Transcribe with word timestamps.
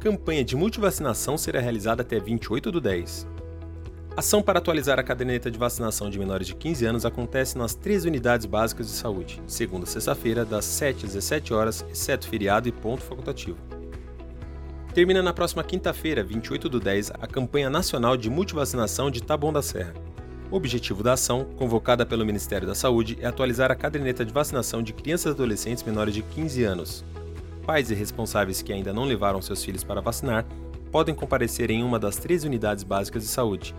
campanha 0.00 0.42
de 0.42 0.56
multivacinação 0.56 1.36
será 1.36 1.60
realizada 1.60 2.00
até 2.00 2.18
28 2.18 2.72
do 2.72 2.80
10. 2.80 3.28
Ação 4.16 4.42
para 4.42 4.58
atualizar 4.58 4.98
a 4.98 5.02
caderneta 5.02 5.50
de 5.50 5.58
vacinação 5.58 6.08
de 6.08 6.18
menores 6.18 6.46
de 6.46 6.54
15 6.54 6.86
anos 6.86 7.04
acontece 7.04 7.56
nas 7.58 7.74
três 7.74 8.06
unidades 8.06 8.46
básicas 8.46 8.86
de 8.86 8.92
saúde, 8.92 9.42
segunda 9.46 9.84
a 9.84 9.86
sexta-feira, 9.86 10.44
das 10.44 10.64
7 10.64 11.04
às 11.04 11.12
17 11.12 11.52
horas, 11.52 11.84
exceto 11.90 12.26
feriado 12.26 12.66
e 12.66 12.72
ponto 12.72 13.02
facultativo. 13.02 13.58
Termina 14.94 15.22
na 15.22 15.34
próxima 15.34 15.62
quinta-feira, 15.62 16.24
28 16.24 16.68
do 16.68 16.80
10, 16.80 17.12
a 17.20 17.26
campanha 17.26 17.68
nacional 17.68 18.16
de 18.16 18.30
multivacinação 18.30 19.10
de 19.10 19.22
Taboão 19.22 19.52
da 19.52 19.62
Serra. 19.62 19.92
O 20.50 20.56
objetivo 20.56 21.02
da 21.02 21.12
ação, 21.12 21.44
convocada 21.56 22.06
pelo 22.06 22.26
Ministério 22.26 22.66
da 22.66 22.74
Saúde, 22.74 23.18
é 23.20 23.26
atualizar 23.26 23.70
a 23.70 23.76
caderneta 23.76 24.24
de 24.24 24.32
vacinação 24.32 24.82
de 24.82 24.94
crianças 24.94 25.26
e 25.26 25.34
adolescentes 25.34 25.84
menores 25.84 26.14
de 26.14 26.22
15 26.22 26.64
anos. 26.64 27.04
Pais 27.70 27.88
e 27.88 27.94
responsáveis 27.94 28.62
que 28.62 28.72
ainda 28.72 28.92
não 28.92 29.04
levaram 29.04 29.40
seus 29.40 29.62
filhos 29.62 29.84
para 29.84 30.00
vacinar 30.00 30.44
podem 30.90 31.14
comparecer 31.14 31.70
em 31.70 31.84
uma 31.84 32.00
das 32.00 32.16
três 32.16 32.42
unidades 32.42 32.82
básicas 32.82 33.22
de 33.22 33.28
saúde, 33.28 33.76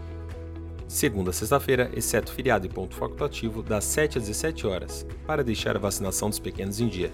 segunda 0.87 1.31
a 1.31 1.33
sexta-feira, 1.33 1.91
exceto 1.93 2.31
feriado 2.31 2.65
e 2.65 2.69
ponto 2.69 2.95
facultativo, 2.95 3.61
das 3.61 3.83
7 3.83 4.17
às 4.17 4.27
17 4.27 4.65
horas, 4.65 5.05
para 5.27 5.43
deixar 5.43 5.75
a 5.75 5.79
vacinação 5.79 6.29
dos 6.29 6.39
pequenos 6.39 6.79
em 6.79 6.87
dia. 6.87 7.11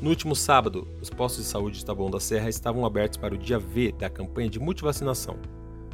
No 0.00 0.08
último 0.08 0.34
sábado, 0.34 0.88
os 0.98 1.10
postos 1.10 1.44
de 1.44 1.50
saúde 1.50 1.80
de 1.80 1.84
Taboão 1.84 2.10
da 2.10 2.20
Serra 2.20 2.48
estavam 2.48 2.86
abertos 2.86 3.18
para 3.18 3.34
o 3.34 3.38
dia 3.38 3.58
V 3.58 3.92
da 3.92 4.08
campanha 4.08 4.48
de 4.48 4.58
multivacinação. 4.58 5.36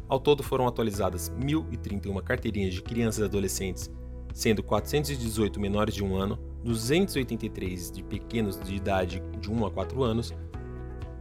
Ao 0.09 0.20
todo 0.20 0.45
foram 0.45 0.69
atualizadas 0.69 1.28
1.031 1.41 2.23
carteirinhas 2.23 2.73
de 2.73 2.83
crianças 2.83 3.19
e 3.19 3.25
adolescentes, 3.25 3.91
sendo 4.37 4.63
418 4.63 5.59
menores 5.59 5.95
de 5.95 6.05
1 6.05 6.15
ano, 6.15 6.39
283 6.63 7.91
de 7.91 8.03
pequenos 8.03 8.61
de 8.61 8.75
idade 8.75 9.23
de 9.41 9.51
1 9.51 9.65
a 9.65 9.70
4 9.70 10.03
anos 10.05 10.34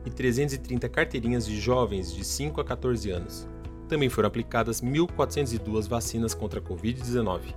e 0.05 0.09
330 0.09 0.89
carteirinhas 0.89 1.45
de 1.45 1.57
jovens 1.57 2.13
de 2.13 2.25
5 2.25 2.59
a 2.59 2.65
14 2.65 3.11
anos 3.11 3.47
também 3.87 4.09
foram 4.09 4.27
aplicadas 4.27 4.81
1.402 4.81 5.87
vacinas 5.87 6.33
contra 6.33 6.59
a 6.59 6.63
Covid-19. 6.63 7.55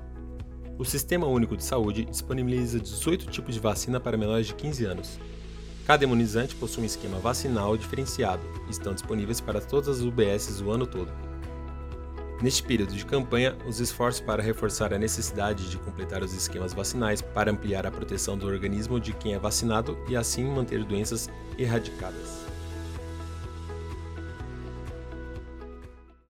O 0.78 0.84
Sistema 0.84 1.26
Único 1.26 1.56
de 1.56 1.64
Saúde 1.64 2.04
disponibiliza 2.04 2.78
18 2.78 3.26
tipos 3.26 3.54
de 3.54 3.60
vacina 3.60 3.98
para 3.98 4.16
menores 4.16 4.46
de 4.46 4.54
15 4.54 4.84
anos. 4.84 5.18
Cada 5.84 6.04
imunizante 6.04 6.54
possui 6.54 6.84
um 6.84 6.86
esquema 6.86 7.18
vacinal 7.18 7.76
diferenciado 7.76 8.42
e 8.68 8.70
estão 8.70 8.94
disponíveis 8.94 9.40
para 9.40 9.60
todas 9.60 9.88
as 9.88 10.04
UBSs 10.04 10.62
o 10.62 10.70
ano 10.70 10.86
todo. 10.86 11.27
Neste 12.40 12.62
período 12.62 12.94
de 12.94 13.04
campanha, 13.04 13.56
os 13.66 13.80
esforços 13.80 14.20
para 14.20 14.42
reforçar 14.42 14.94
a 14.94 14.98
necessidade 14.98 15.68
de 15.68 15.76
completar 15.76 16.22
os 16.22 16.32
esquemas 16.32 16.72
vacinais 16.72 17.20
para 17.20 17.50
ampliar 17.50 17.84
a 17.84 17.90
proteção 17.90 18.38
do 18.38 18.46
organismo 18.46 19.00
de 19.00 19.12
quem 19.12 19.34
é 19.34 19.38
vacinado 19.38 19.98
e 20.08 20.16
assim 20.16 20.44
manter 20.44 20.84
doenças 20.84 21.28
erradicadas. 21.58 22.47